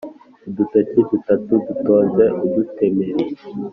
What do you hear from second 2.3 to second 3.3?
udutemeri.